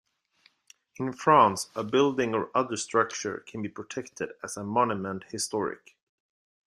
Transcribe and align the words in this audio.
In 0.99 1.13
France 1.13 1.69
a 1.75 1.83
building 1.83 2.33
or 2.33 2.49
other 2.55 2.75
structure 2.75 3.43
can 3.45 3.61
be 3.61 3.69
protected 3.69 4.31
as 4.43 4.57
a 4.57 4.63
Monument 4.63 5.25
historique. 5.31 5.93